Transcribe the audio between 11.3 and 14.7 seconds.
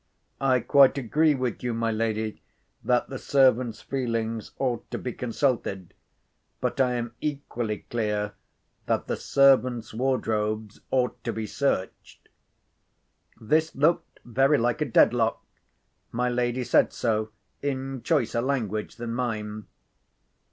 be searched." This looked very